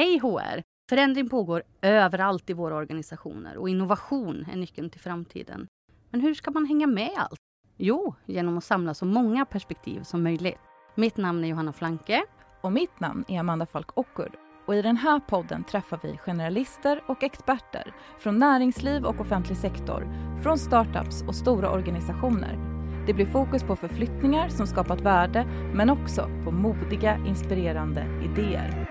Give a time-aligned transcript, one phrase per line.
[0.00, 0.62] Hej HR!
[0.90, 5.66] Förändring pågår överallt i våra organisationer och innovation är nyckeln till framtiden.
[6.10, 7.40] Men hur ska man hänga med allt?
[7.76, 10.58] Jo, genom att samla så många perspektiv som möjligt.
[10.94, 12.22] Mitt namn är Johanna Flanke.
[12.60, 14.30] Och mitt namn är Amanda Falk Ockur.
[14.66, 20.08] Och i den här podden träffar vi generalister och experter från näringsliv och offentlig sektor,
[20.42, 22.58] från startups och stora organisationer.
[23.06, 25.44] Det blir fokus på förflyttningar som skapat värde,
[25.74, 28.86] men också på modiga, inspirerande idéer.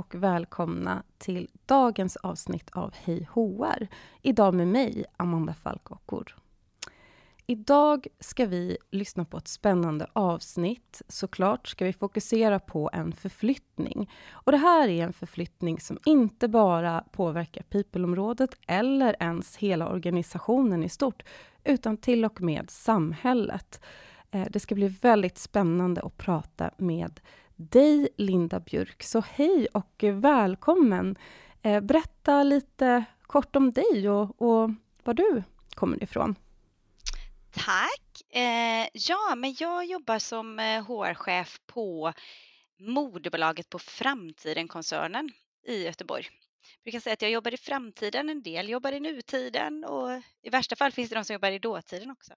[0.00, 3.88] Och välkomna till dagens avsnitt av Hej HR.
[4.22, 5.88] Idag med mig, Amanda Falk
[7.46, 11.02] Idag ska vi lyssna på ett spännande avsnitt.
[11.08, 14.10] Såklart ska vi fokusera på en förflyttning.
[14.30, 20.84] Och det här är en förflyttning som inte bara påverkar people-området eller ens hela organisationen
[20.84, 21.22] i stort,
[21.64, 23.80] utan till och med samhället.
[24.30, 27.20] Eh, det ska bli väldigt spännande att prata med
[27.60, 29.02] dig, Linda Björk.
[29.02, 31.16] Så hej och välkommen!
[31.62, 34.70] Eh, berätta lite kort om dig och, och
[35.04, 35.42] var du
[35.74, 36.34] kommer ifrån.
[37.50, 38.36] Tack!
[38.36, 42.12] Eh, ja, men jag jobbar som eh, HR-chef på
[42.78, 45.30] moderbolaget på Framtiden-koncernen
[45.66, 46.28] i Göteborg.
[46.76, 50.50] Jag brukar säga att jag jobbar i framtiden, en del jobbar i nutiden och i
[50.50, 52.32] värsta fall finns det de som jobbar i dåtiden också.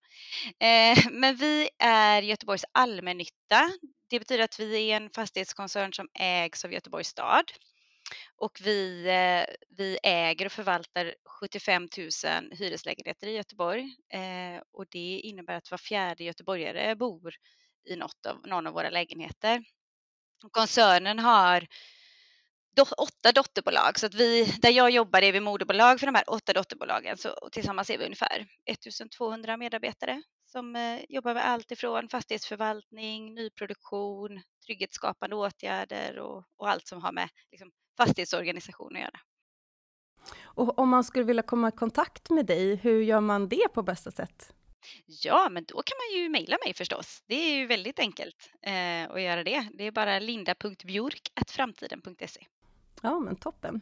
[1.12, 3.70] Men vi är Göteborgs allmännytta.
[4.14, 7.44] Det betyder att vi är en fastighetskoncern som ägs av Göteborgs stad.
[8.36, 12.10] Och vi, eh, vi äger och förvaltar 75 000
[12.52, 13.96] hyreslägenheter i Göteborg.
[14.14, 17.34] Eh, och det innebär att var fjärde göteborgare bor
[17.90, 19.64] i något av, någon av våra lägenheter.
[20.52, 21.68] Koncernen har
[22.76, 24.00] do, åtta dotterbolag.
[24.00, 27.18] Så att vi, där jag jobbar är vi moderbolag för de här åtta dotterbolagen.
[27.18, 30.24] Så tillsammans är vi ungefär 1200 medarbetare
[30.54, 37.12] som eh, jobbar med allt ifrån fastighetsförvaltning, nyproduktion, trygghetsskapande åtgärder och, och allt som har
[37.12, 39.20] med liksom, fastighetsorganisation att göra.
[40.44, 43.84] Och om man skulle vilja komma i kontakt med dig, hur gör man det på
[43.84, 44.54] bästa sätt?
[45.06, 47.24] Ja, men då kan man ju mejla mig förstås.
[47.28, 49.70] Det är ju väldigt enkelt eh, att göra det.
[49.74, 52.46] Det är bara linda.bjork.framtiden.se.
[53.02, 53.82] Ja, men toppen.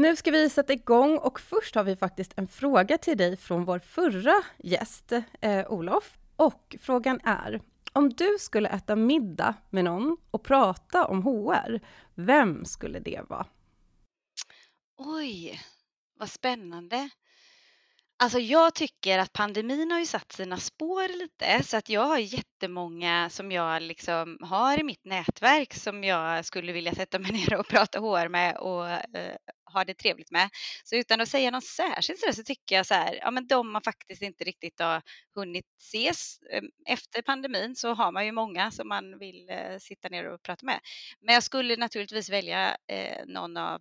[0.00, 3.64] Nu ska vi sätta igång och först har vi faktiskt en fråga till dig från
[3.64, 6.18] vår förra gäst, eh, Olof.
[6.36, 7.60] Och frågan är,
[7.92, 11.80] om du skulle äta middag med någon och prata om HR,
[12.14, 13.46] vem skulle det vara?
[14.96, 15.60] Oj,
[16.18, 17.10] vad spännande.
[18.22, 22.18] Alltså jag tycker att pandemin har ju satt sina spår lite så att jag har
[22.18, 27.54] jättemånga som jag liksom har i mitt nätverk som jag skulle vilja sätta mig ner
[27.54, 29.36] och prata hår med och eh,
[29.72, 30.50] ha det trevligt med.
[30.84, 33.82] Så utan att säga något särskilt så, tycker jag så här, ja men de man
[33.82, 35.02] faktiskt inte riktigt har
[35.34, 40.08] hunnit ses eh, efter pandemin så har man ju många som man vill eh, sitta
[40.08, 40.80] ner och prata med.
[41.20, 43.80] Men jag skulle naturligtvis välja eh, någon av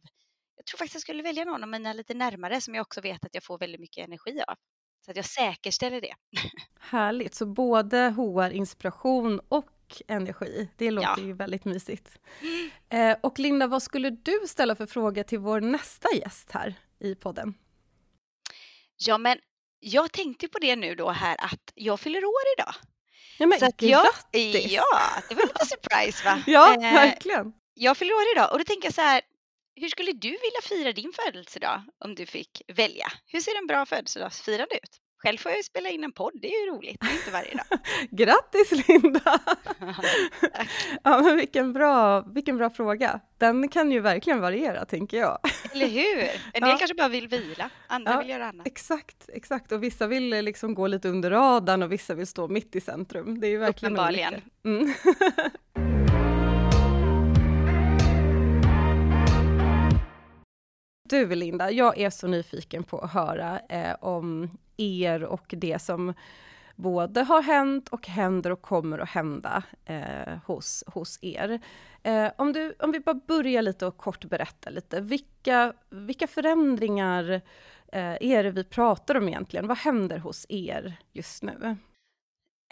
[0.59, 3.25] jag tror faktiskt jag skulle välja någon av mina lite närmare som jag också vet
[3.25, 4.55] att jag får väldigt mycket energi av.
[5.05, 6.15] Så att jag säkerställer det.
[6.79, 10.69] Härligt, så både HR-inspiration och energi.
[10.77, 11.25] Det låter ja.
[11.27, 12.17] ju väldigt mysigt.
[12.41, 12.69] Mm.
[12.89, 17.15] Eh, och Linda, vad skulle du ställa för fråga till vår nästa gäst här i
[17.15, 17.53] podden?
[18.97, 19.37] Ja, men
[19.79, 22.73] jag tänkte på det nu då här att jag fyller år idag.
[23.37, 24.55] Ja, men så grattis!
[24.55, 26.43] Jag, ja, det var lite surprise va?
[26.47, 27.53] ja, eh, verkligen.
[27.73, 29.21] Jag fyller år idag och då tänker jag så här,
[29.79, 33.07] hur skulle du vilja fira din födelsedag om du fick välja?
[33.27, 34.99] Hur ser en bra födelsedagsfirande ut?
[35.23, 37.31] Själv får jag ju spela in en podd, det är ju roligt, det är inte
[37.31, 37.79] varje dag.
[38.11, 39.39] Grattis Linda!
[41.03, 43.19] ja, men vilken bra, vilken bra fråga.
[43.37, 45.39] Den kan ju verkligen variera, tänker jag.
[45.73, 46.19] Eller hur?
[46.53, 46.77] En del ja.
[46.77, 48.67] kanske bara vill vila, andra ja, vill göra annat.
[48.67, 49.71] Exakt, exakt.
[49.71, 53.39] Och vissa vill liksom gå lite under radarn och vissa vill stå mitt i centrum.
[53.39, 54.41] Det är ju verkligen Uppenbarligen.
[54.65, 54.93] Mm.
[61.09, 66.13] Du Linda, jag är så nyfiken på att höra eh, om er och det som
[66.75, 71.61] både har hänt och händer och kommer att hända eh, hos, hos er.
[72.03, 77.31] Eh, om, du, om vi bara börjar lite och kort berätta lite, vilka, vilka förändringar
[77.91, 79.67] eh, är det vi pratar om egentligen?
[79.67, 81.77] Vad händer hos er just nu?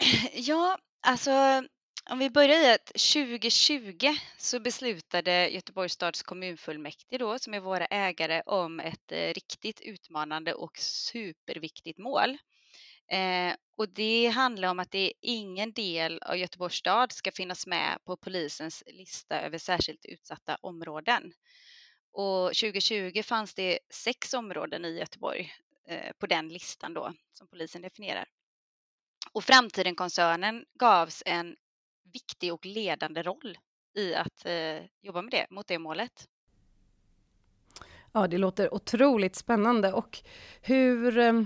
[0.34, 1.30] Ja, alltså
[2.10, 7.86] om vi börjar i att 2020 så beslutade Göteborgs stads kommunfullmäktige då, som är våra
[7.86, 12.38] ägare, om ett eh, riktigt utmanande och superviktigt mål.
[13.10, 17.66] Eh, och det handlar om att det är ingen del av Göteborgs stad ska finnas
[17.66, 21.32] med på polisens lista över särskilt utsatta områden.
[22.12, 25.52] Och 2020 fanns det sex områden i Göteborg
[25.88, 28.28] eh, på den listan då som polisen definierar.
[29.32, 31.56] Och Framtiden-koncernen gavs en
[32.12, 33.58] viktig och ledande roll
[33.94, 36.28] i att eh, jobba med det, mot det målet.
[38.12, 39.92] Ja, det låter otroligt spännande.
[39.92, 40.18] Och
[40.60, 41.18] hur...
[41.18, 41.42] Eh,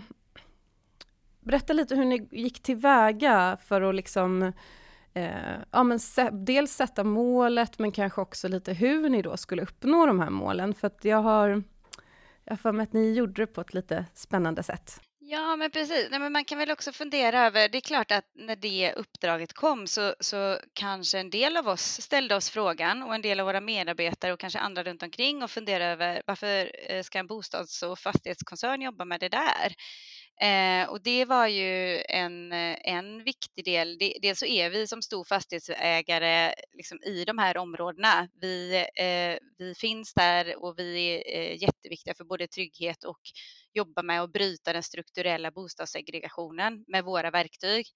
[1.40, 4.52] berätta lite hur ni gick tillväga för att liksom...
[5.14, 9.62] Eh, ja, men se, dels sätta målet, men kanske också lite hur ni då skulle
[9.62, 10.74] uppnå de här målen.
[10.74, 11.62] För att jag har...
[12.44, 15.00] Jag har för mig att ni gjorde det på ett lite spännande sätt.
[15.32, 16.08] Ja, men precis.
[16.11, 19.52] Nej, men man kan väl också fundera över, det är klart att när det uppdraget
[19.52, 23.46] kom så, så kanske en del av oss ställde oss frågan och en del av
[23.46, 27.82] våra medarbetare och kanske andra runt omkring och fundera över varför eh, ska en bostads
[27.82, 29.75] och fastighetskoncern jobba med det där?
[30.42, 33.98] Eh, och det var ju en, eh, en viktig del.
[34.22, 38.28] Dels så är vi som stor fastighetsägare liksom i de här områdena.
[38.40, 43.20] Vi, eh, vi finns där och vi är eh, jätteviktiga för både trygghet och
[43.74, 47.86] jobba med att bryta den strukturella bostadssegregationen med våra verktyg.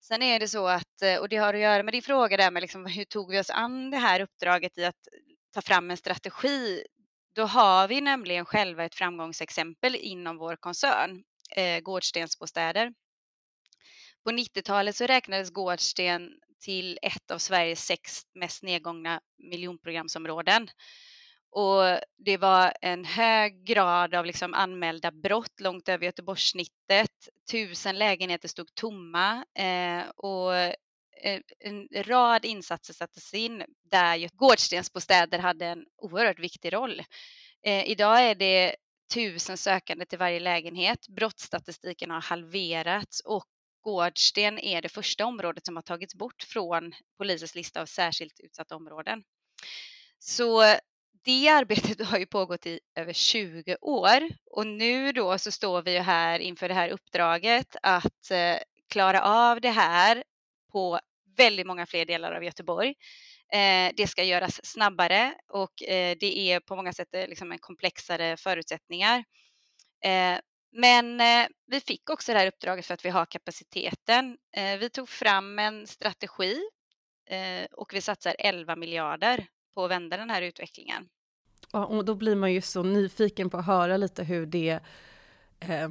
[0.00, 2.50] Sen är det så att, eh, och det har att göra med din fråga där
[2.50, 5.08] med liksom, hur tog vi oss an det här uppdraget i att
[5.54, 6.84] ta fram en strategi
[7.34, 11.24] då har vi nämligen själva ett framgångsexempel inom vår koncern
[11.56, 12.92] eh, Gårdstensbostäder.
[14.24, 16.30] På 90-talet så räknades Gårdsten
[16.60, 20.68] till ett av Sveriges sex mest nedgångna miljonprogramsområden.
[21.50, 27.28] Och det var en hög grad av liksom anmälda brott långt över Göteborgssnittet.
[27.50, 35.66] Tusen lägenheter stod tomma eh, och eh, en rad insatser sattes in där Gårdstensbostäder hade
[35.66, 37.02] en oerhört viktig roll.
[37.66, 38.76] Eh, idag är det
[39.14, 41.08] tusen sökande till varje lägenhet.
[41.08, 43.44] Brottsstatistiken har halverats och
[43.84, 48.76] Gårdsten är det första området som har tagits bort från polisens lista av särskilt utsatta
[48.76, 49.24] områden.
[50.18, 50.62] Så
[51.24, 55.92] det arbetet har ju pågått i över 20 år och nu då så står vi
[55.92, 58.56] ju här inför det här uppdraget att eh,
[58.88, 60.24] klara av det här
[60.72, 61.00] på
[61.36, 62.94] väldigt många fler delar av Göteborg.
[63.52, 67.58] Eh, det ska göras snabbare och eh, det är på många sätt eh, liksom en
[67.58, 69.24] komplexare förutsättningar.
[70.76, 71.20] Men
[71.66, 74.36] vi fick också det här uppdraget för att vi har kapaciteten.
[74.80, 76.60] Vi tog fram en strategi
[77.70, 81.08] och vi satsar 11 miljarder på att vända den här utvecklingen.
[81.72, 84.80] Ja, och då blir man ju så nyfiken på att höra lite hur det
[85.68, 85.88] eh,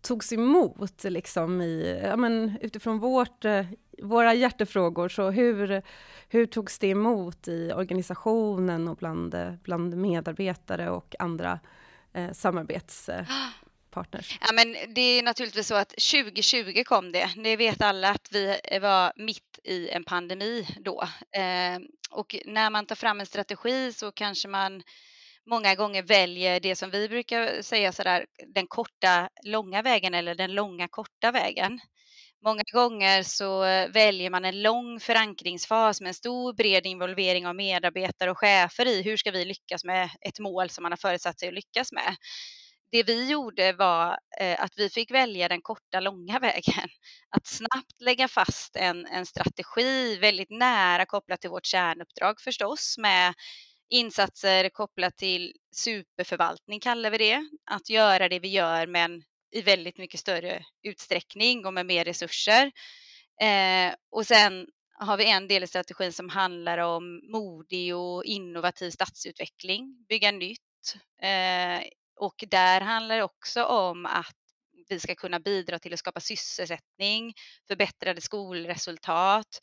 [0.00, 3.66] togs emot liksom i, ja, men utifrån vårt, eh,
[4.02, 5.08] våra hjärtefrågor.
[5.08, 5.82] Så hur,
[6.28, 11.60] hur togs det emot i organisationen och bland, bland medarbetare och andra
[12.16, 14.38] uh, samarbetspartners?
[14.40, 17.30] Ja, men det är naturligtvis så att 2020 kom det.
[17.36, 21.02] Det vet alla att vi var mitt i en pandemi då.
[21.32, 21.78] Eh,
[22.10, 24.82] och när man tar fram en strategi så kanske man
[25.50, 30.54] många gånger väljer det som vi brukar säga sådär, den korta långa vägen eller den
[30.54, 31.80] långa korta vägen.
[32.44, 33.60] Många gånger så
[33.92, 39.02] väljer man en lång förankringsfas med en stor bred involvering av medarbetare och chefer i
[39.02, 42.16] hur ska vi lyckas med ett mål som man har förutsatt sig att lyckas med.
[42.90, 46.88] Det vi gjorde var eh, att vi fick välja den korta långa vägen.
[47.36, 53.34] Att snabbt lägga fast en, en strategi väldigt nära kopplat till vårt kärnuppdrag förstås med
[53.90, 57.48] insatser kopplat till superförvaltning kallar vi det.
[57.70, 62.72] Att göra det vi gör men i väldigt mycket större utsträckning och med mer resurser.
[63.40, 64.66] Eh, och sen
[64.98, 70.60] har vi en del i strategin som handlar om modig och innovativ stadsutveckling, bygga nytt.
[71.22, 74.36] Eh, och där handlar det också om att
[74.88, 77.34] vi ska kunna bidra till att skapa sysselsättning,
[77.68, 79.60] förbättrade skolresultat,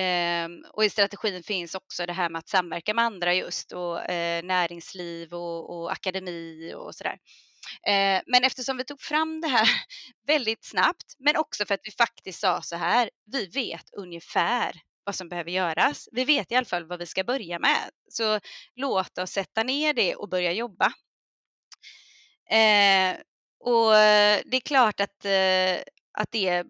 [0.00, 4.10] Ehm, och i strategin finns också det här med att samverka med andra just och
[4.10, 7.18] eh, näringsliv och, och akademi och sådär.
[7.86, 9.68] Eh, men eftersom vi tog fram det här
[10.26, 14.72] väldigt snabbt, men också för att vi faktiskt sa så här, vi vet ungefär
[15.04, 16.08] vad som behöver göras.
[16.12, 17.90] Vi vet i alla fall vad vi ska börja med.
[18.08, 18.40] Så
[18.74, 20.92] låt oss sätta ner det och börja jobba.
[22.50, 23.16] Eh,
[23.60, 25.82] och eh, det är klart att, eh,
[26.18, 26.64] att det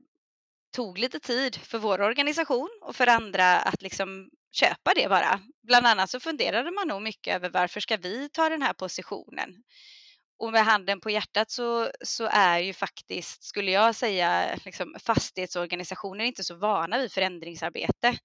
[0.70, 5.40] tog lite tid för vår organisation och för andra att liksom köpa det bara.
[5.62, 9.62] Bland annat så funderade man nog mycket över varför ska vi ta den här positionen?
[10.38, 16.24] Och med handen på hjärtat så, så är ju faktiskt, skulle jag säga, liksom fastighetsorganisationer
[16.24, 18.18] inte så vana vid förändringsarbete.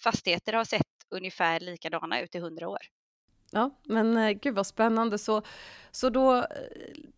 [0.00, 2.80] fastigheter har sett ungefär likadana ut i hundra år.
[3.50, 5.18] Ja, men eh, gud vad spännande.
[5.18, 5.42] Så,
[5.90, 6.44] så då eh,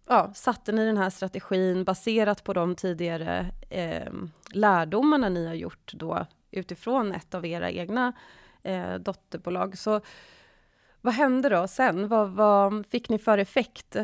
[0.07, 4.13] ja, satte ni den här strategin baserat på de tidigare eh,
[4.53, 8.13] lärdomarna ni har gjort då utifrån ett av era egna
[8.63, 9.79] eh, dotterbolag.
[9.79, 10.01] Så
[11.01, 12.09] Vad hände då sen?
[12.09, 13.97] Vad, vad fick ni för effekt?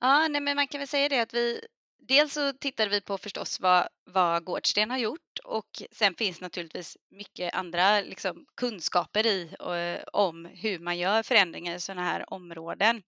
[0.00, 1.60] Ja, nej, men man kan väl säga det att vi
[2.08, 6.96] dels så tittade vi på förstås vad, vad Gårdsten har gjort och sen finns naturligtvis
[7.10, 13.02] mycket andra liksom, kunskaper i och, om hur man gör förändringar i sådana här områden.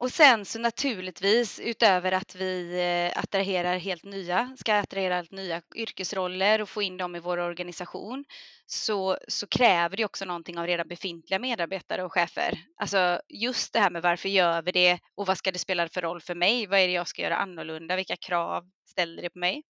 [0.00, 5.62] Och sen så naturligtvis utöver att vi eh, attraherar helt nya, ska attrahera helt nya
[5.74, 8.24] yrkesroller och få in dem i vår organisation
[8.66, 12.58] så, så kräver det också någonting av redan befintliga medarbetare och chefer.
[12.76, 16.02] Alltså just det här med varför gör vi det och vad ska det spela för
[16.02, 16.66] roll för mig?
[16.66, 17.96] Vad är det jag ska göra annorlunda?
[17.96, 19.62] Vilka krav ställer det på mig?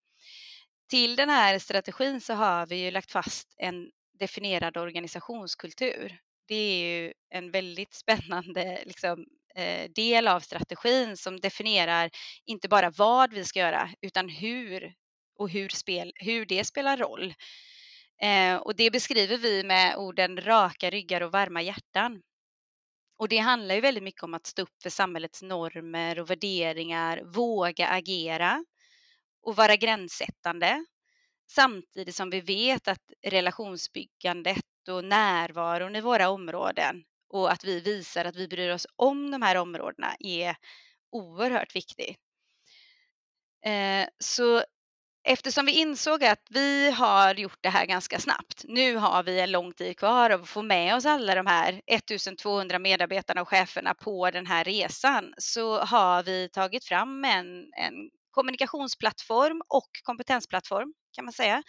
[0.91, 6.19] Till den här strategin så har vi ju lagt fast en definierad organisationskultur.
[6.49, 9.27] Det är ju en väldigt spännande liksom,
[9.59, 12.11] Eh, del av strategin som definierar
[12.45, 14.95] inte bara vad vi ska göra utan hur
[15.39, 17.35] och hur, spel, hur det spelar roll.
[18.23, 22.23] Eh, och det beskriver vi med orden raka ryggar och varma hjärtan.
[23.19, 27.23] Och det handlar ju väldigt mycket om att stå upp för samhällets normer och värderingar,
[27.25, 28.65] våga agera
[29.43, 30.85] och vara gränssättande.
[31.51, 38.25] Samtidigt som vi vet att relationsbyggandet och närvaron i våra områden och att vi visar
[38.25, 40.57] att vi bryr oss om de här områdena är
[41.13, 42.19] oerhört viktigt.
[43.65, 44.63] Eh, så
[45.25, 49.51] eftersom vi insåg att vi har gjort det här ganska snabbt, nu har vi en
[49.51, 54.31] lång tid kvar att få med oss alla de här 1200 medarbetarna och cheferna på
[54.31, 61.33] den här resan, så har vi tagit fram en, en kommunikationsplattform och kompetensplattform kan man
[61.33, 61.63] säga,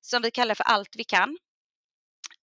[0.00, 1.38] som vi kallar för Allt vi kan.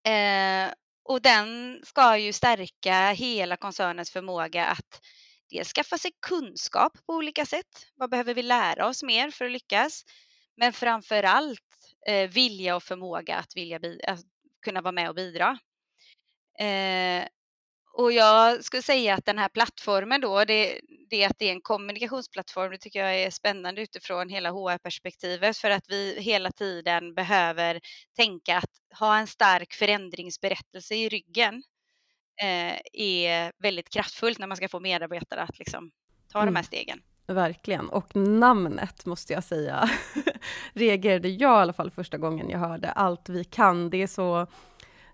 [0.08, 0.74] Eh,
[1.06, 5.02] och den ska ju stärka hela koncernens förmåga att
[5.50, 7.88] dels skaffa sig kunskap på olika sätt.
[7.96, 10.04] Vad behöver vi lära oss mer för att lyckas?
[10.58, 11.60] Men framför allt
[12.08, 14.20] eh, vilja och förmåga att, vilja att
[14.62, 15.58] kunna vara med och bidra.
[16.60, 17.28] Eh,
[17.98, 21.62] och jag skulle säga att den här plattformen då, det, det att det är en
[21.62, 27.80] kommunikationsplattform, det tycker jag är spännande utifrån hela HR-perspektivet för att vi hela tiden behöver
[28.16, 31.64] tänka att ha en stark förändringsberättelse i ryggen
[32.42, 35.92] eh, är väldigt kraftfullt när man ska få medarbetare att liksom
[36.32, 36.54] ta mm.
[36.54, 36.64] de här mm.
[36.64, 37.02] stegen.
[37.28, 39.90] Verkligen, och namnet måste jag säga
[40.74, 43.90] reagerade jag i alla fall första gången jag hörde Allt vi kan.
[43.90, 44.48] Det är så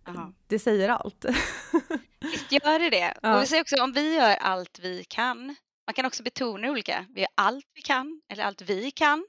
[0.08, 0.34] Aha.
[0.48, 1.26] Det säger allt.
[2.52, 3.14] Visst gör det det.
[3.22, 3.36] Ja.
[3.36, 5.56] Och vi säger också om vi gör allt vi kan.
[5.88, 7.06] Man kan också betona olika.
[7.10, 9.26] Vi gör allt vi kan eller allt vi kan.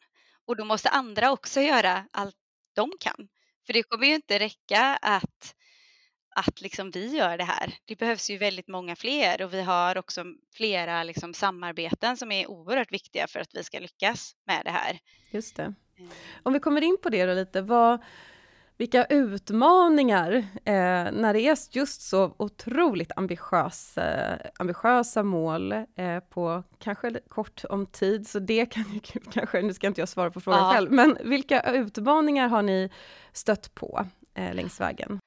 [0.46, 2.36] Och då måste andra också göra allt
[2.74, 3.28] de kan.
[3.66, 5.54] För det kommer ju inte räcka att,
[6.36, 7.74] att liksom vi gör det här.
[7.84, 10.24] Det behövs ju väldigt många fler och vi har också
[10.54, 14.98] flera liksom samarbeten som är oerhört viktiga för att vi ska lyckas med det här.
[15.30, 15.74] Just det.
[15.98, 16.10] Mm.
[16.42, 18.02] Om vi kommer in på det då lite, vad,
[18.76, 20.32] vilka utmaningar
[20.64, 27.86] eh, när det är just så otroligt ambitiösa, ambitiösa mål eh, på kanske kort om
[27.86, 29.00] tid, så det kan ju
[29.32, 30.72] kanske, nu ska inte jag svara på frågan ja.
[30.72, 32.90] själv, men vilka utmaningar har ni
[33.32, 35.18] stött på eh, längs vägen?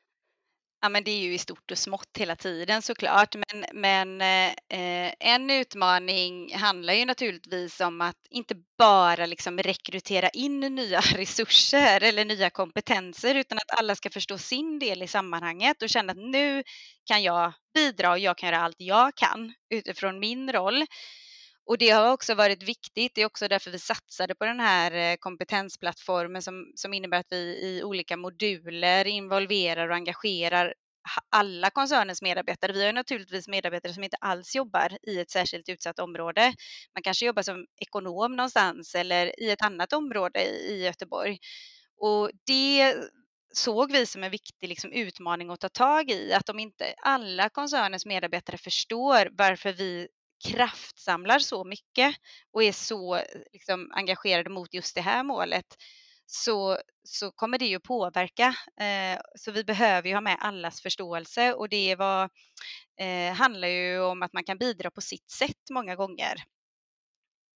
[0.86, 3.36] Ja, men det är ju i stort och smått hela tiden såklart.
[3.36, 10.60] Men, men eh, en utmaning handlar ju naturligtvis om att inte bara liksom rekrytera in
[10.60, 15.90] nya resurser eller nya kompetenser utan att alla ska förstå sin del i sammanhanget och
[15.90, 16.64] känna att nu
[17.06, 20.86] kan jag bidra och jag kan göra allt jag kan utifrån min roll.
[21.66, 23.16] Och det har också varit viktigt.
[23.16, 27.32] Det är också därför vi satsade på den här eh, kompetensplattformen som, som innebär att
[27.32, 30.74] vi i olika moduler involverar och engagerar
[31.30, 32.74] alla koncernens medarbetare.
[32.74, 36.54] Vi har naturligtvis medarbetare som inte alls jobbar i ett särskilt utsatt område.
[36.96, 41.38] Man kanske jobbar som ekonom någonstans eller i ett annat område i Göteborg.
[41.98, 42.96] Och det
[43.54, 47.50] såg vi som en viktig liksom, utmaning att ta tag i, att om inte alla
[47.50, 50.08] koncernens medarbetare förstår varför vi
[50.48, 52.16] kraftsamlar så mycket
[52.52, 53.22] och är så
[53.54, 55.66] liksom, engagerade mot just det här målet
[56.26, 58.56] så, så kommer det ju påverka.
[58.82, 62.30] Eh, så vi behöver ju ha med allas förståelse och det var,
[63.00, 66.36] eh, handlar ju om att man kan bidra på sitt sätt många gånger.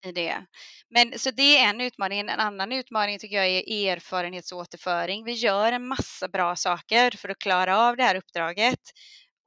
[0.05, 0.45] I det.
[0.89, 2.19] Men så det är en utmaning.
[2.19, 5.23] En annan utmaning tycker jag är erfarenhetsåterföring.
[5.23, 8.79] Vi gör en massa bra saker för att klara av det här uppdraget.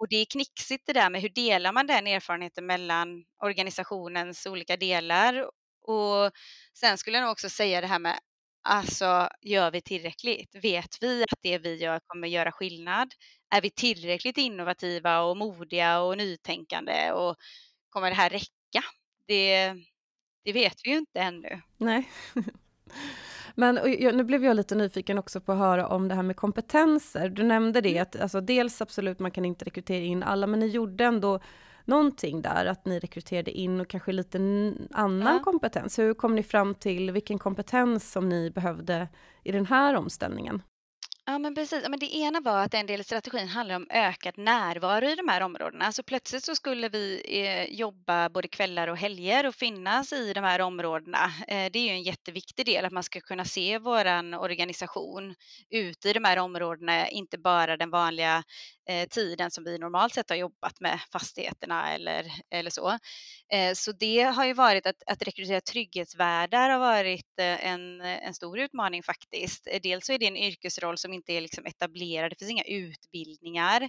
[0.03, 4.77] Och det är knixigt det där med hur delar man den erfarenheten mellan organisationens olika
[4.77, 5.51] delar.
[5.83, 6.33] Och
[6.79, 8.19] sen skulle jag nog också säga det här med
[8.65, 10.55] Alltså, gör vi tillräckligt?
[10.55, 13.15] Vet vi att det vi gör kommer göra skillnad?
[13.51, 17.37] Är vi tillräckligt innovativa och modiga och nytänkande och
[17.91, 18.85] kommer det här räcka?
[19.27, 19.75] Det,
[20.45, 21.63] det vet vi ju inte ännu.
[21.77, 22.11] Nej.
[23.55, 23.75] Men
[24.17, 27.29] nu blev jag lite nyfiken också på att höra om det här med kompetenser.
[27.29, 28.03] Du nämnde det mm.
[28.03, 31.41] att alltså, dels absolut, man kan inte rekrytera in alla, men ni gjorde ändå
[31.85, 34.39] någonting där, att ni rekryterade in och kanske lite
[34.91, 35.43] annan ja.
[35.45, 35.99] kompetens.
[35.99, 39.09] Hur kom ni fram till vilken kompetens som ni behövde
[39.45, 40.63] i den här omställningen?
[41.25, 41.83] Ja, men precis.
[41.83, 45.15] Ja, men det ena var att en del i strategin handlar om ökad närvaro i
[45.15, 45.93] de här områdena.
[45.93, 50.41] Så plötsligt så skulle vi eh, jobba både kvällar och helger och finnas i de
[50.45, 51.19] här områdena.
[51.49, 55.35] Eh, det är ju en jätteviktig del att man ska kunna se våran organisation
[55.71, 58.43] ute i de här områdena, inte bara den vanliga
[58.89, 62.99] eh, tiden som vi normalt sett har jobbat med fastigheterna eller, eller så.
[63.53, 68.35] Eh, så det har ju varit att, att rekrytera trygghetsvärdar har varit eh, en, en
[68.35, 69.69] stor utmaning faktiskt.
[69.83, 73.89] Dels så är det en yrkesroll som inte är liksom etablerade, det finns inga utbildningar.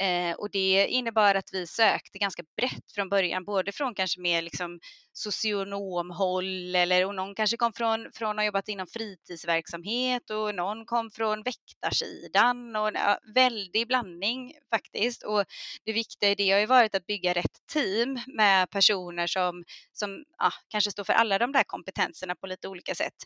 [0.00, 4.42] Eh, och det innebar att vi sökte ganska brett från början, både från kanske mer
[4.42, 4.80] liksom
[5.12, 10.86] socionomhåll eller och någon kanske kom från, från att ha jobbat inom fritidsverksamhet och någon
[10.86, 15.22] kom från väktarsidan och ja, väldig blandning faktiskt.
[15.22, 15.44] Och
[15.84, 20.24] det viktiga i det har ju varit att bygga rätt team med personer som, som
[20.38, 23.16] ja, kanske står för alla de där kompetenserna på lite olika sätt.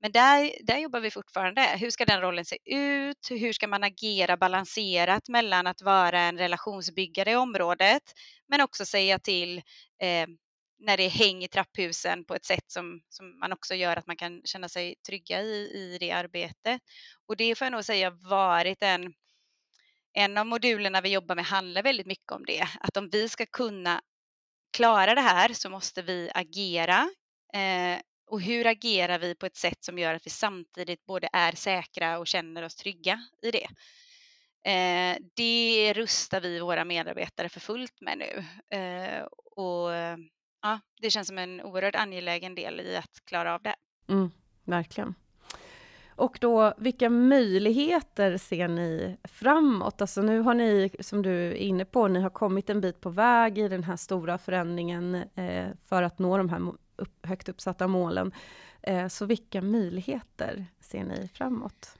[0.00, 1.62] Men där, där jobbar vi fortfarande.
[1.62, 2.89] Hur ska den rollen se ut?
[3.30, 8.02] Hur ska man agera balanserat mellan att vara en relationsbyggare i området
[8.48, 9.58] men också säga till
[10.02, 10.26] eh,
[10.80, 14.06] när det är häng i trapphusen på ett sätt som, som man också gör att
[14.06, 16.82] man kan känna sig trygga i, i det arbetet.
[17.26, 19.12] Och det får jag nog säga varit en,
[20.12, 23.46] en av modulerna vi jobbar med handlar väldigt mycket om det, att om vi ska
[23.46, 24.00] kunna
[24.72, 27.10] klara det här så måste vi agera.
[27.54, 31.52] Eh, och hur agerar vi på ett sätt som gör att vi samtidigt både är
[31.52, 33.68] säkra och känner oss trygga i det?
[34.70, 38.44] Eh, det rustar vi våra medarbetare för fullt med nu.
[38.78, 39.22] Eh,
[39.56, 39.90] och
[40.62, 43.74] ja, det känns som en oerhört angelägen del i att klara av det.
[44.08, 44.30] Mm,
[44.64, 45.14] verkligen.
[46.20, 50.00] Och då, vilka möjligheter ser ni framåt?
[50.00, 53.10] Alltså nu har ni, som du är inne på, ni har kommit en bit på
[53.10, 56.58] väg i den här stora förändringen eh, för att nå de här
[57.00, 58.32] upp, högt uppsatta målen.
[58.82, 61.96] Eh, så vilka möjligheter ser ni framåt?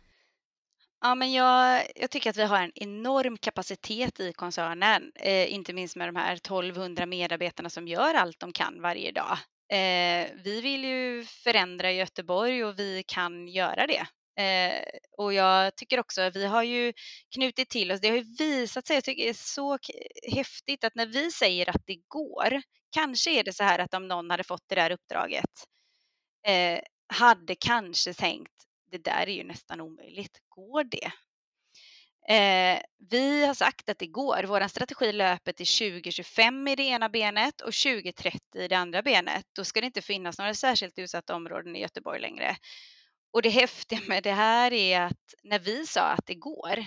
[1.00, 5.72] Ja, men jag, jag tycker att vi har en enorm kapacitet i koncernen, eh, inte
[5.72, 9.38] minst med de här 1200 medarbetarna som gör allt de kan varje dag.
[9.72, 14.06] Eh, vi vill ju förändra Göteborg och vi kan göra det.
[14.38, 14.82] Eh,
[15.18, 16.92] och jag tycker också att vi har ju
[17.34, 19.78] knutit till oss, det har ju visat sig, jag tycker det är så
[20.32, 24.08] häftigt att när vi säger att det går, kanske är det så här att om
[24.08, 25.50] någon hade fått det där uppdraget,
[26.46, 26.80] eh,
[27.12, 28.52] hade kanske tänkt
[28.90, 30.38] det där är ju nästan omöjligt.
[30.48, 31.12] Går det?
[32.34, 34.44] Eh, vi har sagt att det går.
[34.44, 39.46] Vår strategi löper till 2025 i det ena benet och 2030 i det andra benet.
[39.52, 42.56] Då ska det inte finnas några särskilt utsatta områden i Göteborg längre.
[43.32, 46.84] Och det häftiga med det här är att när vi sa att det går,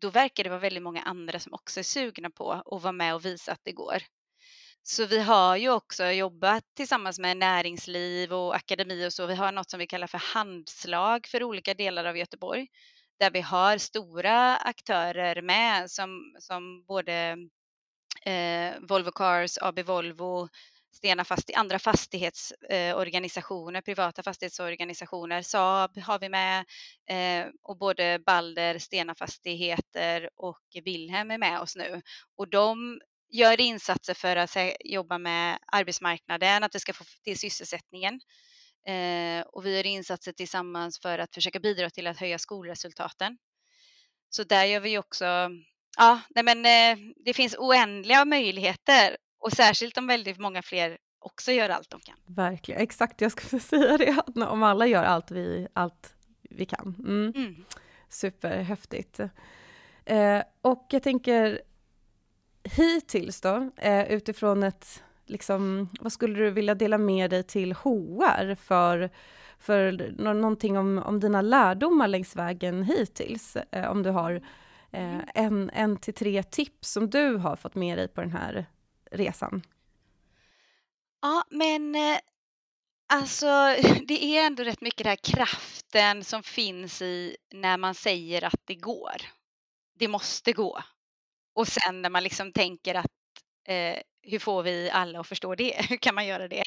[0.00, 3.14] då verkar det vara väldigt många andra som också är sugna på att vara med
[3.14, 4.02] och visa att det går.
[4.82, 9.26] Så vi har ju också jobbat tillsammans med näringsliv och akademi och så.
[9.26, 12.68] Vi har något som vi kallar för handslag för olika delar av Göteborg
[13.18, 17.36] där vi har stora aktörer med som, som både
[18.24, 20.48] eh, Volvo Cars, AB Volvo,
[20.94, 25.42] Stena fast, andra fastighetsorganisationer, eh, privata fastighetsorganisationer.
[25.42, 26.64] Saab har vi med
[27.08, 32.02] eh, och både Balder, Stena Fastigheter och Wilhelm är med oss nu.
[32.36, 38.20] Och de gör insatser för att jobba med arbetsmarknaden, att det ska få till sysselsättningen.
[38.86, 43.38] Eh, och vi gör insatser tillsammans för att försöka bidra till att höja skolresultaten.
[44.30, 45.24] Så där gör vi också,
[45.96, 51.52] ja, nej men eh, det finns oändliga möjligheter och särskilt om väldigt många fler också
[51.52, 52.16] gör allt de kan.
[52.26, 56.14] Verkligen, exakt jag skulle säga det, om alla gör allt vi, allt
[56.50, 56.94] vi kan.
[56.98, 57.32] Mm.
[57.36, 57.64] Mm.
[58.08, 59.20] Superhäftigt.
[60.04, 61.60] Eh, och jag tänker,
[62.62, 68.54] hittills då, eh, utifrån ett, liksom, vad skulle du vilja dela med dig till HR
[68.54, 69.10] för,
[69.58, 73.56] för någonting om, om dina lärdomar längs vägen hittills?
[73.56, 74.32] Eh, om du har
[74.90, 75.24] eh, mm.
[75.34, 78.66] en, en till tre tips som du har fått med dig på den här
[79.14, 79.62] resan?
[81.22, 82.18] Ja, men eh,
[83.12, 83.46] alltså
[84.06, 88.60] det är ändå rätt mycket den här kraften som finns i när man säger att
[88.64, 89.16] det går.
[89.98, 90.82] Det måste gå.
[91.54, 93.12] Och sen när man liksom tänker att
[93.68, 95.86] eh, hur får vi alla att förstå det?
[95.88, 96.64] Hur kan man göra det?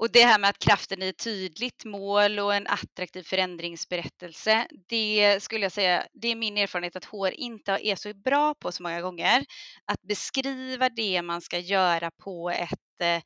[0.00, 5.42] Och det här med att kraften i ett tydligt mål och en attraktiv förändringsberättelse, det
[5.42, 8.82] skulle jag säga, det är min erfarenhet att HR inte är så bra på så
[8.82, 9.44] många gånger.
[9.84, 13.22] Att beskriva det man ska göra på ett eh,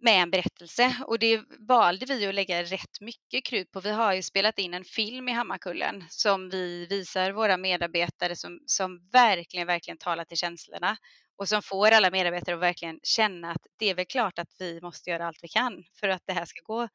[0.00, 3.80] med en berättelse och det valde vi att lägga rätt mycket krut på.
[3.80, 8.60] Vi har ju spelat in en film i Hammarkullen som vi visar våra medarbetare som,
[8.66, 10.96] som verkligen, verkligen talar till känslorna
[11.36, 14.80] och som får alla medarbetare att verkligen känna att det är väl klart att vi
[14.82, 16.88] måste göra allt vi kan för att det här ska gå.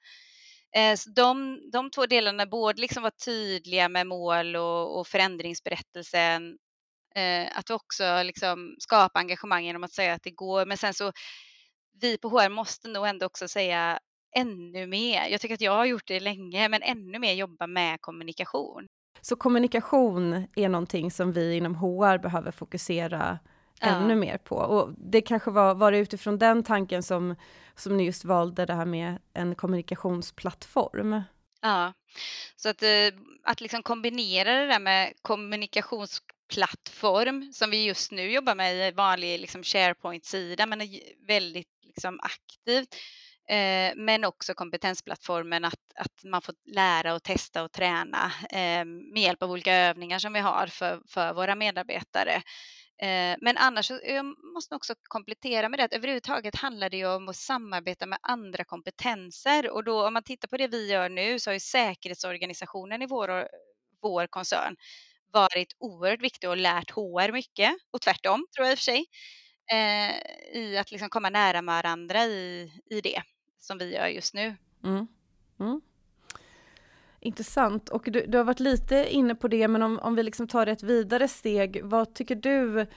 [0.76, 6.58] Eh, så de, de två delarna, både liksom vara tydliga med mål och, och förändringsberättelsen,
[7.16, 11.12] eh, att också liksom skapa engagemang genom att säga att det går, men sen så
[12.02, 14.00] vi på HR måste nog ändå också säga
[14.36, 15.28] ännu mer.
[15.30, 18.88] Jag tycker att jag har gjort det länge, men ännu mer jobba med kommunikation.
[19.22, 23.40] Så kommunikation är någonting som vi inom HR behöver fokusera
[23.82, 23.88] ja.
[23.88, 24.56] ännu mer på.
[24.56, 27.36] Och det kanske var, var det utifrån den tanken som,
[27.76, 31.22] som ni just valde det här med en kommunikationsplattform?
[31.62, 31.94] Ja,
[32.56, 33.08] så att, eh,
[33.44, 39.40] att liksom kombinera det där med kommunikationsplattform som vi just nu jobbar med i vanlig
[39.40, 40.90] liksom SharePoint-sida men är
[41.28, 42.96] väldigt liksom aktivt.
[43.50, 49.24] Eh, men också kompetensplattformen att, att man får lära och testa och träna eh, med
[49.24, 52.42] hjälp av olika övningar som vi har för, för våra medarbetare.
[53.00, 57.08] Eh, men annars jag måste man också komplettera med det att överhuvudtaget handlar det ju
[57.08, 61.10] om att samarbeta med andra kompetenser och då om man tittar på det vi gör
[61.10, 63.48] nu så har ju säkerhetsorganisationen i vår,
[64.02, 64.76] vår koncern
[65.32, 69.06] varit oerhört viktig och lärt HR mycket och tvärtom tror jag i och för sig
[69.72, 73.22] eh, i att liksom komma nära varandra i, i det
[73.60, 74.56] som vi gör just nu.
[74.84, 75.08] Mm.
[75.60, 75.82] Mm.
[77.28, 77.90] Intressant.
[77.90, 80.68] Och du, du, har varit lite inne på det, men om, om vi liksom tar
[80.68, 82.88] ett vidare steg, vad tycker du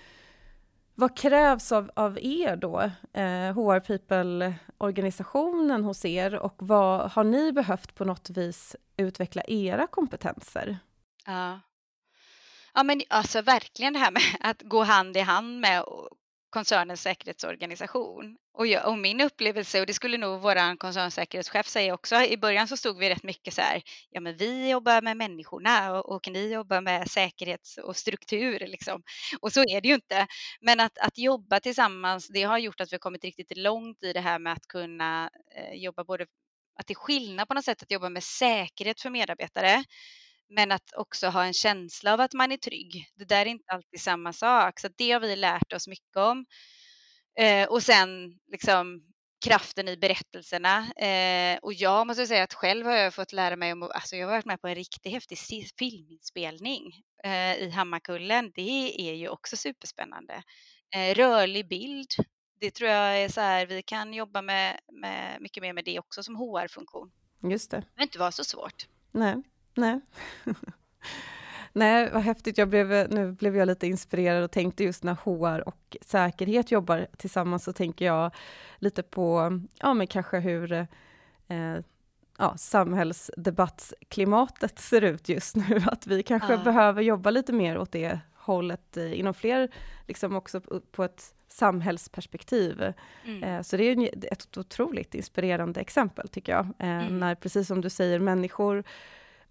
[0.94, 2.80] vad krävs av, av er då,
[3.12, 9.86] eh, HR People-organisationen hos er och vad har ni behövt på något vis utveckla era
[9.86, 10.78] kompetenser?
[11.26, 11.60] Ja,
[12.74, 15.84] ja men alltså verkligen det här med att gå hand i hand med
[16.50, 18.36] koncernens säkerhetsorganisation.
[18.54, 22.68] Och, jag, och, min upplevelse, och det skulle nog vår koncernsäkerhetschef säga också, i början
[22.68, 26.28] så stod vi rätt mycket så här, ja men vi jobbar med människorna och, och
[26.28, 29.02] ni jobbar med säkerhet och struktur liksom.
[29.40, 30.26] Och så är det ju inte.
[30.60, 34.12] Men att, att jobba tillsammans, det har gjort att vi har kommit riktigt långt i
[34.12, 36.26] det här med att kunna eh, jobba både,
[36.80, 39.84] att det är skillnad på något sätt att jobba med säkerhet för medarbetare
[40.50, 43.12] men att också ha en känsla av att man är trygg.
[43.14, 46.46] Det där är inte alltid samma sak, så det har vi lärt oss mycket om.
[47.38, 49.02] Eh, och sen liksom
[49.44, 50.92] kraften i berättelserna.
[50.92, 54.26] Eh, och jag måste säga att själv har jag fått lära mig om, alltså jag
[54.26, 55.38] har varit med på en riktigt häftig
[55.78, 56.92] filminspelning
[57.24, 58.52] eh, i Hammarkullen.
[58.54, 60.42] Det är ju också superspännande.
[60.94, 62.08] Eh, rörlig bild,
[62.60, 65.98] det tror jag är så här, vi kan jobba med, med mycket mer med det
[65.98, 67.10] också som HR-funktion.
[67.42, 67.76] Just det.
[67.76, 68.86] Det behöver inte vara så svårt.
[69.12, 69.42] Nej.
[69.74, 70.00] Nej.
[71.72, 72.58] Nej, vad häftigt.
[72.58, 77.06] Jag blev, nu blev jag lite inspirerad och tänkte just när HR och säkerhet jobbar
[77.16, 78.30] tillsammans, så tänker jag
[78.76, 80.86] lite på, ja men kanske hur eh,
[82.38, 86.64] ja, samhällsdebattsklimatet ser ut just nu, att vi kanske ja.
[86.64, 89.68] behöver jobba lite mer åt det hållet eh, inom fler,
[90.06, 92.92] liksom också på ett samhällsperspektiv.
[93.24, 93.44] Mm.
[93.44, 96.66] Eh, så det är ett otroligt inspirerande exempel, tycker jag.
[96.78, 97.18] Eh, mm.
[97.18, 98.84] När, precis som du säger, människor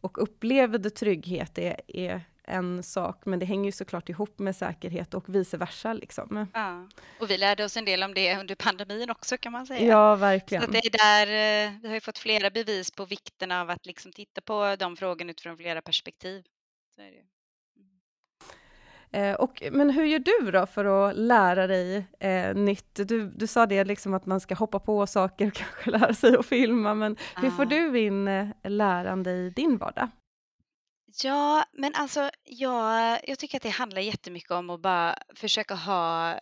[0.02, 5.14] och upplevde trygghet är, är en sak, men det hänger ju såklart ihop med säkerhet
[5.14, 5.94] och vice versa.
[5.94, 6.48] Liksom.
[6.54, 6.88] Ja.
[7.20, 9.88] Och vi lärde oss en del om det under pandemin också kan man säga.
[9.88, 10.64] Ja, verkligen.
[10.64, 13.86] Så det är där, eh, vi har ju fått flera bevis på vikten av att
[13.86, 16.44] liksom titta på de frågorna utifrån flera perspektiv.
[16.96, 17.39] Så är det.
[19.12, 22.96] Eh, och, men hur gör du då för att lära dig eh, nytt?
[22.96, 26.38] Du, du sa det liksom att man ska hoppa på saker och kanske lära sig
[26.38, 27.42] att filma, men ah.
[27.42, 30.10] hur får du in eh, lärande i din vardag?
[31.24, 36.40] Ja, men alltså jag, jag tycker att det handlar jättemycket om att bara försöka ha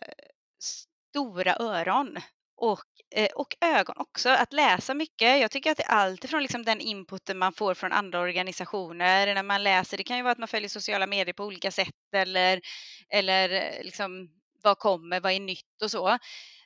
[0.58, 2.16] stora öron
[2.56, 4.28] och, eh, Eh, och ögon också.
[4.28, 5.40] Att läsa mycket.
[5.40, 9.34] Jag tycker att det är allt ifrån liksom den inputen man får från andra organisationer
[9.34, 9.96] när man läser.
[9.96, 12.60] Det kan ju vara att man följer sociala medier på olika sätt eller,
[13.08, 14.28] eller eh, liksom
[14.62, 16.18] vad kommer, vad är nytt och så.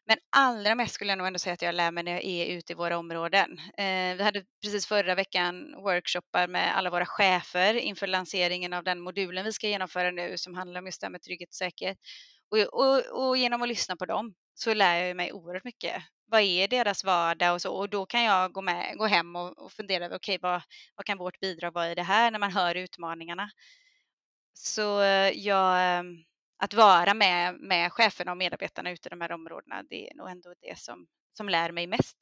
[0.07, 2.47] Men allra mest skulle jag nog ändå säga att jag lär mig när jag är
[2.47, 3.59] ute i våra områden.
[3.59, 9.01] Eh, vi hade precis förra veckan workshoppar med alla våra chefer inför lanseringen av den
[9.01, 11.99] modulen vi ska genomföra nu som handlar om just det här med trygghet och säkerhet.
[12.51, 16.03] Och, och, och genom att lyssna på dem så lär jag mig oerhört mycket.
[16.33, 17.75] Vad är deras vardag och så?
[17.75, 20.63] Och då kan jag gå, med, gå hem och, och fundera över, okej, okay, vad,
[20.97, 23.51] vad kan vårt bidrag vara i det här när man hör utmaningarna?
[24.55, 26.25] Så eh, jag, ehm,
[26.57, 30.31] att vara med, med cheferna och medarbetarna ute i de här områdena, det är nog
[30.31, 32.17] ändå det som, som lär mig mest.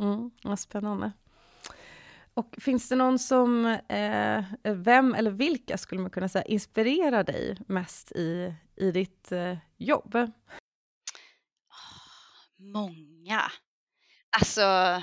[0.00, 1.12] Mm, vad spännande.
[2.34, 7.58] Och finns det någon som, eh, vem eller vilka skulle man kunna säga inspirerar dig
[7.66, 10.32] mest i, i ditt eh, jobb?
[12.62, 13.11] många
[14.36, 15.02] alltså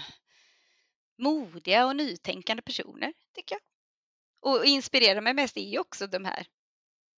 [1.18, 3.62] modiga och nytänkande personer, tycker jag.
[4.42, 6.46] Och inspirerar mig mest är ju också de här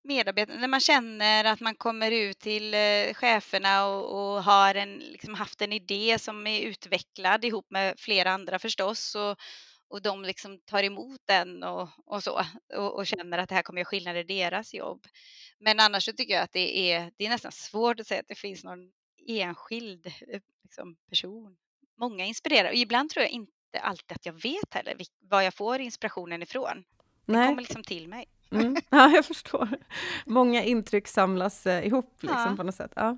[0.03, 4.97] medarbetarna, när man känner att man kommer ut till eh, cheferna och, och har en,
[4.97, 9.37] liksom haft en idé som är utvecklad ihop med flera andra förstås och,
[9.89, 13.63] och de liksom tar emot den och, och så och, och, känner att det här
[13.63, 15.07] kommer göra skillnad i deras jobb.
[15.59, 18.27] Men annars så tycker jag att det är, det är nästan svårt att säga att
[18.27, 18.91] det finns någon
[19.27, 21.55] enskild eh, liksom, person.
[21.97, 25.79] Många inspirerar och ibland tror jag inte alltid att jag vet heller var jag får
[25.79, 26.83] inspirationen ifrån.
[27.25, 28.25] Det kommer liksom till mig.
[28.51, 28.75] Mm.
[28.89, 29.69] Ja, jag förstår.
[30.25, 32.55] Många intryck samlas eh, ihop liksom, ja.
[32.57, 32.91] på något sätt.
[32.95, 33.17] Ja.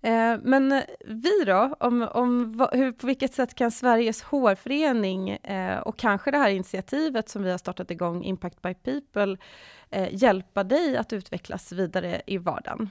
[0.00, 5.98] Eh, men vi då, om, om hur, på vilket sätt kan Sveriges HR-förening eh, och
[5.98, 9.36] kanske det här initiativet som vi har startat igång, Impact by People,
[9.90, 12.90] eh, hjälpa dig att utvecklas vidare i vardagen?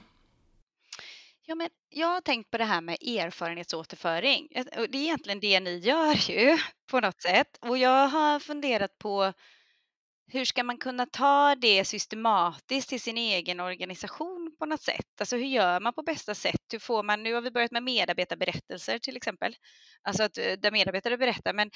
[1.48, 4.48] Ja, men jag har tänkt på det här med erfarenhetsåterföring.
[4.50, 6.58] Eh, det är egentligen det ni gör ju
[6.90, 7.58] på något sätt.
[7.60, 9.32] Och jag har funderat på
[10.32, 15.20] hur ska man kunna ta det systematiskt till sin egen organisation på något sätt?
[15.20, 16.60] Alltså hur gör man på bästa sätt?
[16.72, 19.56] Hur får man, nu har vi börjat med medarbetarberättelser till exempel,
[20.02, 21.70] alltså att eh, där medarbetare berättar, men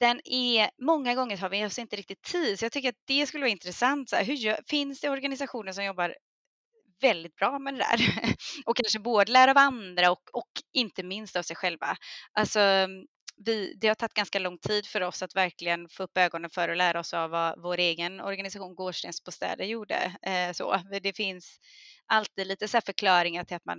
[0.00, 3.26] den är, många gånger har vi oss inte riktigt tid, så jag tycker att det
[3.26, 4.10] skulle vara intressant.
[4.10, 6.14] Så här, hur gör, finns det organisationer som jobbar
[7.00, 8.00] väldigt bra med det där
[8.66, 11.96] och kanske både lära av andra och, och inte minst av sig själva.
[12.32, 12.60] Alltså
[13.44, 16.68] vi, det har tagit ganska lång tid för oss att verkligen få upp ögonen för
[16.68, 20.16] och lära oss av vad vår egen organisation Gårdstensbostäder gjorde.
[20.22, 20.82] Eh, så.
[21.02, 21.60] Det finns
[22.06, 23.78] alltid lite så förklaringar till att man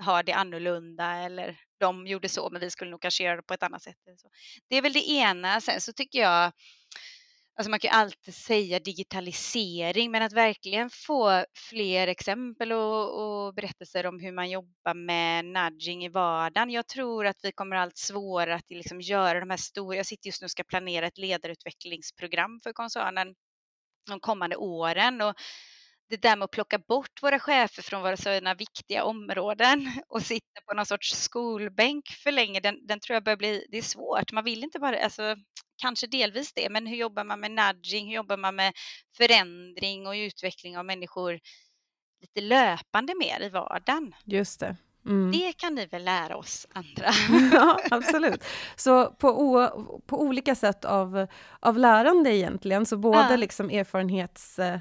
[0.00, 3.54] har det annorlunda eller de gjorde så men vi skulle nog kanske göra det på
[3.54, 3.96] ett annat sätt.
[4.68, 5.60] Det är väl det ena.
[5.60, 6.52] Sen så tycker jag
[7.58, 14.06] Alltså man kan alltid säga digitalisering, men att verkligen få fler exempel och, och, berättelser
[14.06, 16.70] om hur man jobbar med nudging i vardagen.
[16.70, 20.26] Jag tror att vi kommer allt svårare att liksom göra de här stora, jag sitter
[20.26, 23.34] just nu och ska planera ett ledarutvecklingsprogram för koncernen
[24.10, 25.34] de kommande åren och
[26.10, 30.60] det där med att plocka bort våra chefer från våra sådana viktiga områden och sitta
[30.66, 34.32] på någon sorts skolbänk för länge, den, den tror jag börjar bli, det är svårt.
[34.32, 35.36] Man vill inte bara, alltså
[35.78, 38.72] kanske delvis det, men hur jobbar man med nudging, hur jobbar man med
[39.16, 41.40] förändring och utveckling av människor
[42.20, 44.14] lite löpande mer i vardagen?
[44.24, 44.76] Just det.
[45.06, 45.32] Mm.
[45.32, 47.10] Det kan ni väl lära oss andra?
[47.52, 48.44] ja, absolut.
[48.76, 51.26] Så på, på olika sätt av,
[51.60, 53.36] av lärande egentligen, så både ja.
[53.36, 54.58] liksom erfarenhets...
[54.58, 54.80] Eh,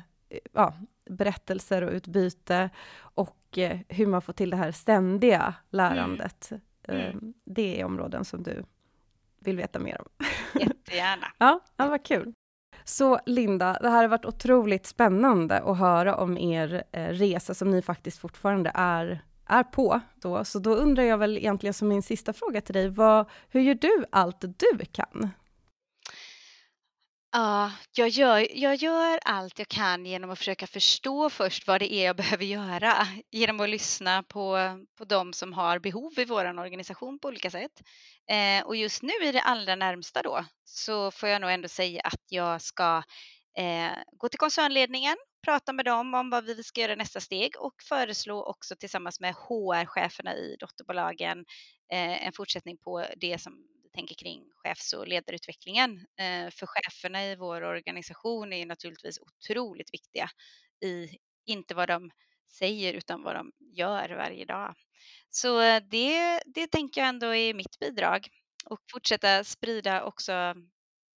[0.53, 0.73] ja,
[1.09, 6.51] berättelser och utbyte och eh, hur man får till det här ständiga lärandet.
[6.87, 7.01] Mm.
[7.01, 7.33] Mm.
[7.45, 8.63] Det är områden som du
[9.47, 10.07] vill veta mer om.
[10.61, 11.27] Jättegärna.
[11.37, 12.33] ja, ja, vad kul.
[12.83, 17.71] Så Linda, det här har varit otroligt spännande att höra om er eh, resa som
[17.71, 19.99] ni faktiskt fortfarande är, är på.
[20.15, 20.45] Då.
[20.45, 23.75] Så då undrar jag väl egentligen som min sista fråga till dig, vad, hur gör
[23.75, 25.29] du allt du kan?
[27.37, 31.93] Ja, jag gör, jag gör allt jag kan genom att försöka förstå först vad det
[31.93, 33.07] är jag behöver göra.
[33.31, 34.57] Genom att lyssna på,
[34.97, 37.71] på de som har behov i vår organisation på olika sätt.
[38.29, 42.01] Eh, och just nu i det allra närmsta då så får jag nog ändå säga
[42.03, 43.03] att jag ska
[43.57, 47.75] eh, gå till koncernledningen, prata med dem om vad vi ska göra nästa steg och
[47.89, 51.45] föreslå också tillsammans med HR-cheferna i dotterbolagen
[51.93, 53.53] eh, en fortsättning på det som
[53.97, 55.91] tänker kring chefs och ledarutvecklingen.
[56.19, 60.29] Eh, för cheferna i vår organisation är naturligtvis otroligt viktiga
[60.85, 62.11] i inte vad de
[62.51, 64.75] säger utan vad de gör varje dag.
[65.29, 68.27] Så eh, det, det tänker jag ändå är mitt bidrag
[68.65, 70.31] och fortsätta sprida också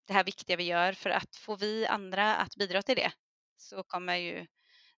[0.07, 3.13] det här viktiga vi gör för att få vi andra att bidra till det
[3.57, 4.47] så kommer ju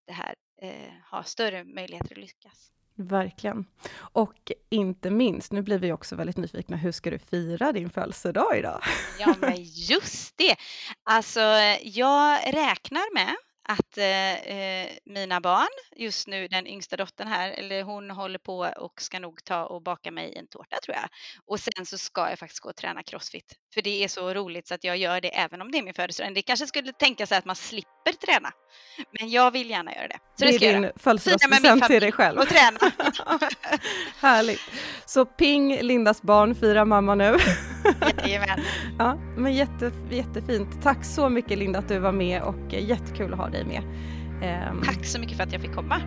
[0.06, 2.72] det här eh, ha större möjligheter att lyckas.
[2.94, 3.64] Verkligen.
[3.94, 8.58] Och inte minst, nu blir vi också väldigt nyfikna, hur ska du fira din födelsedag
[8.58, 8.80] idag?
[9.18, 10.56] Ja, men just det.
[11.04, 11.40] Alltså,
[11.82, 17.82] jag räknar med att eh, eh, mina barn, just nu den yngsta dottern här, eller
[17.82, 21.08] hon håller på och ska nog ta och baka mig en tårta tror jag.
[21.46, 23.54] Och sen så ska jag faktiskt gå och träna crossfit.
[23.74, 25.94] För det är så roligt så att jag gör det även om det är min
[25.94, 26.34] födelsedag.
[26.34, 28.52] Det kanske skulle tänka sig att man slipper träna.
[29.20, 30.18] Men jag vill gärna göra det.
[30.38, 32.38] Så det, det är din födelsedagspresent till dig själv.
[32.38, 32.78] Och träna.
[34.20, 34.60] Härligt.
[35.06, 37.36] Så ping Lindas barn, fira mamma nu.
[38.18, 38.60] Jajamän.
[38.98, 40.82] ja, men jätte, jättefint.
[40.82, 43.82] Tack så mycket Linda att du var med och jättekul att ha dig med.
[44.70, 44.82] Um...
[44.84, 46.00] Tack så mycket för att jag fick komma.